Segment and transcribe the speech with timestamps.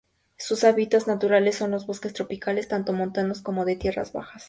[0.39, 4.39] Sus hábitats naturales son los bosques tropicales tanto montanos como de tierras bajas.